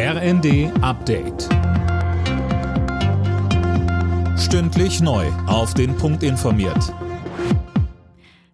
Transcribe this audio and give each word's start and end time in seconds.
RND 0.00 0.70
Update. 0.80 1.48
Stündlich 4.38 5.00
neu. 5.00 5.26
Auf 5.48 5.74
den 5.74 5.96
Punkt 5.96 6.22
informiert. 6.22 6.94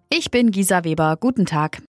Ich 0.08 0.30
bin 0.30 0.52
Gisa 0.52 0.84
Weber. 0.84 1.18
Guten 1.20 1.44
Tag. 1.44 1.82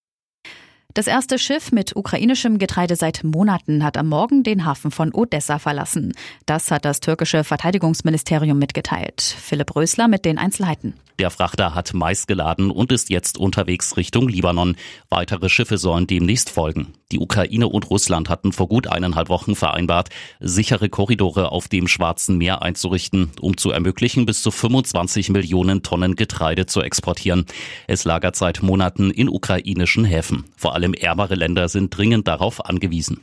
Das 0.94 1.08
erste 1.08 1.40
Schiff 1.40 1.72
mit 1.72 1.96
ukrainischem 1.96 2.58
Getreide 2.58 2.98
seit 2.98 3.24
Monaten 3.24 3.82
hat 3.86 3.96
am 3.96 4.10
Morgen 4.10 4.44
den 4.44 4.66
Hafen 4.66 4.92
von 4.92 5.14
Odessa 5.14 5.58
verlassen. 5.58 6.12
Das 6.46 6.70
hat 6.70 6.84
das 6.84 7.00
türkische 7.00 7.46
Verteidigungsministerium 7.46 8.60
mitgeteilt. 8.60 9.22
Philipp 9.22 9.74
Rösler 9.74 10.10
mit 10.10 10.26
den 10.26 10.38
Einzelheiten. 10.38 10.96
Der 11.18 11.30
Frachter 11.30 11.74
hat 11.74 11.94
Mais 11.94 12.28
geladen 12.28 12.72
und 12.72 12.92
ist 12.92 13.10
jetzt 13.10 13.38
unterwegs 13.38 13.96
Richtung 13.96 14.28
Libanon. 14.28 14.76
Weitere 15.10 15.48
Schiffe 15.48 15.78
sollen 15.78 16.08
demnächst 16.08 16.50
folgen. 16.50 16.94
Die 17.12 17.20
Ukraine 17.20 17.70
und 17.70 17.90
Russland 17.90 18.30
hatten 18.30 18.52
vor 18.52 18.68
gut 18.68 18.88
eineinhalb 18.88 19.30
Wochen 19.30 19.56
vereinbart, 19.56 20.10
sichere 20.42 20.90
Korridore 20.90 21.52
auf 21.52 21.70
dem 21.70 21.88
Schwarzen 21.88 22.38
Meer 22.38 22.62
einzurichten, 22.64 23.32
um 23.40 23.56
zu 23.56 23.72
ermöglichen, 23.72 24.26
bis 24.26 24.42
zu 24.42 24.52
25 24.52 25.30
Millionen 25.30 25.84
Tonnen 25.84 26.16
Getreide 26.16 26.66
zu 26.66 26.82
exportieren. 26.82 27.46
Es 27.88 28.04
lagert 28.04 28.36
seit 28.36 28.62
Monaten 28.62 29.12
in 29.12 29.30
ukrainischen 29.30 30.04
Häfen. 30.04 30.44
Vor 30.58 30.74
allem 30.74 30.94
ärmere 30.94 31.36
Länder 31.36 31.70
sind 31.70 31.96
dringend 31.96 32.28
darauf 32.28 32.66
angewiesen. 32.66 33.22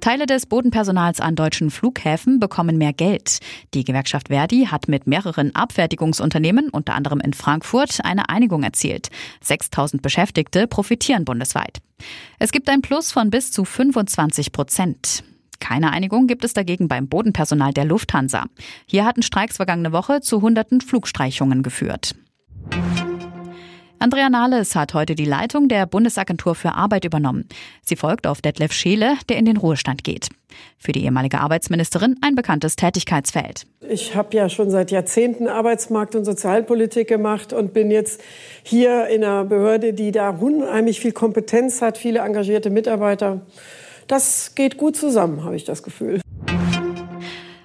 Teile 0.00 0.26
des 0.26 0.46
Bodenpersonals 0.46 1.20
an 1.20 1.36
deutschen 1.36 1.70
Flughäfen 1.70 2.40
bekommen 2.40 2.78
mehr 2.78 2.92
Geld. 2.92 3.38
Die 3.74 3.84
Gewerkschaft 3.84 4.28
Verdi 4.28 4.66
hat 4.70 4.88
mit 4.88 5.06
mehreren 5.06 5.54
Abfertigungsunternehmen, 5.54 6.70
unter 6.70 6.94
anderem 6.94 7.20
in 7.20 7.32
Frankfurt, 7.32 8.04
eine 8.04 8.28
Einigung 8.28 8.62
erzielt. 8.62 9.08
6000 9.42 10.02
Beschäftigte 10.02 10.66
profitieren 10.66 11.24
bundesweit. 11.24 11.80
Es 12.38 12.52
gibt 12.52 12.68
ein 12.68 12.82
Plus 12.82 13.12
von 13.12 13.30
bis 13.30 13.52
zu 13.52 13.64
25 13.64 14.52
Prozent. 14.52 15.24
Keine 15.60 15.92
Einigung 15.92 16.26
gibt 16.26 16.44
es 16.44 16.54
dagegen 16.54 16.88
beim 16.88 17.08
Bodenpersonal 17.08 17.72
der 17.72 17.84
Lufthansa. 17.84 18.46
Hier 18.86 19.04
hatten 19.04 19.22
Streiks 19.22 19.56
vergangene 19.56 19.92
Woche 19.92 20.20
zu 20.20 20.40
hunderten 20.40 20.80
Flugstreichungen 20.80 21.62
geführt. 21.62 22.14
Andrea 24.02 24.30
Nahles 24.30 24.74
hat 24.76 24.94
heute 24.94 25.14
die 25.14 25.26
Leitung 25.26 25.68
der 25.68 25.84
Bundesagentur 25.84 26.54
für 26.54 26.72
Arbeit 26.72 27.04
übernommen. 27.04 27.46
Sie 27.82 27.96
folgt 27.96 28.26
auf 28.26 28.40
Detlef 28.40 28.72
Scheele, 28.72 29.18
der 29.28 29.36
in 29.36 29.44
den 29.44 29.58
Ruhestand 29.58 30.04
geht. 30.04 30.30
Für 30.78 30.92
die 30.92 31.04
ehemalige 31.04 31.38
Arbeitsministerin 31.38 32.16
ein 32.22 32.34
bekanntes 32.34 32.76
Tätigkeitsfeld. 32.76 33.66
Ich 33.86 34.16
habe 34.16 34.34
ja 34.34 34.48
schon 34.48 34.70
seit 34.70 34.90
Jahrzehnten 34.90 35.48
Arbeitsmarkt- 35.48 36.16
und 36.16 36.24
Sozialpolitik 36.24 37.08
gemacht 37.08 37.52
und 37.52 37.74
bin 37.74 37.90
jetzt 37.90 38.22
hier 38.62 39.08
in 39.08 39.22
einer 39.22 39.44
Behörde, 39.44 39.92
die 39.92 40.12
da 40.12 40.30
unheimlich 40.30 40.98
viel 40.98 41.12
Kompetenz 41.12 41.82
hat, 41.82 41.98
viele 41.98 42.20
engagierte 42.20 42.70
Mitarbeiter. 42.70 43.42
Das 44.06 44.54
geht 44.54 44.78
gut 44.78 44.96
zusammen, 44.96 45.44
habe 45.44 45.56
ich 45.56 45.64
das 45.64 45.82
Gefühl. 45.82 46.22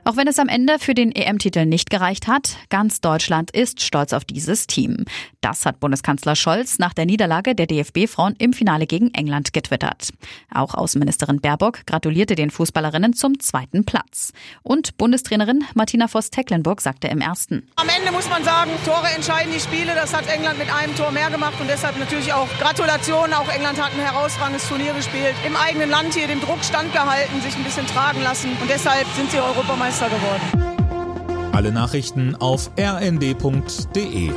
Auch 0.07 0.17
wenn 0.17 0.27
es 0.27 0.37
am 0.37 0.49
Ende 0.49 0.77
für 0.77 0.93
den 0.93 1.11
EM-Titel 1.11 1.65
nicht 1.65 1.89
gereicht 1.89 2.27
hat, 2.27 2.57
ganz 2.69 3.01
Deutschland 3.01 3.49
ist 3.49 3.81
stolz 3.81 4.13
auf 4.13 4.23
dieses 4.23 4.67
Team. 4.67 5.05
Das 5.41 5.65
hat 5.65 5.79
Bundeskanzler 5.79 6.35
Scholz 6.35 6.77
nach 6.77 6.93
der 6.93 7.07
Niederlage 7.07 7.55
der 7.55 7.65
DFB-Frauen 7.65 8.35
im 8.37 8.53
Finale 8.53 8.85
gegen 8.85 9.11
England 9.15 9.51
getwittert. 9.51 10.09
Auch 10.53 10.75
Außenministerin 10.75 11.41
Baerbock 11.41 11.87
gratulierte 11.87 12.35
den 12.35 12.51
Fußballerinnen 12.51 13.13
zum 13.13 13.39
zweiten 13.39 13.83
Platz. 13.83 14.31
Und 14.61 14.95
Bundestrainerin 14.97 15.63
Martina 15.73 16.07
Voss-Tecklenburg 16.07 16.81
sagte 16.81 17.07
im 17.07 17.19
ersten. 17.19 17.67
Am 17.75 17.89
Ende 17.89 18.11
muss 18.11 18.29
man 18.29 18.43
sagen, 18.43 18.69
Tore 18.85 19.07
entscheiden 19.15 19.51
die 19.51 19.59
Spiele. 19.59 19.95
Das 19.95 20.13
hat 20.13 20.27
England 20.27 20.59
mit 20.59 20.71
einem 20.71 20.95
Tor 20.95 21.11
mehr 21.11 21.31
gemacht 21.31 21.55
und 21.59 21.67
deshalb 21.67 21.97
natürlich 21.97 22.31
auch 22.31 22.47
Gratulation. 22.59 23.33
Auch 23.33 23.49
England 23.49 23.81
hat 23.81 23.91
ein 23.93 24.05
herausragendes 24.05 24.67
Turnier 24.67 24.93
gespielt. 24.93 25.33
Im 25.47 25.55
eigenen 25.55 25.89
Land 25.89 26.13
hier 26.13 26.27
dem 26.27 26.41
Druck 26.41 26.63
standgehalten, 26.63 27.41
sich 27.41 27.55
ein 27.55 27.63
bisschen 27.63 27.87
tragen 27.87 28.21
lassen 28.21 28.51
und 28.61 28.69
deshalb 28.69 29.07
sind 29.15 29.31
sie 29.31 29.39
Europameister. 29.39 29.94
Meister 29.99 30.09
geworden. 30.09 31.53
Alle 31.53 31.71
Nachrichten 31.71 32.35
auf 32.35 32.69
rnd.de 32.77 34.31